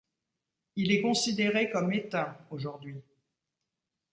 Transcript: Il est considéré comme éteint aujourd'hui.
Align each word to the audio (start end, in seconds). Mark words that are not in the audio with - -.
Il 0.77 0.91
est 0.91 0.99
considéré 1.01 1.69
comme 1.69 1.91
éteint 1.93 2.35
aujourd'hui. 2.49 3.03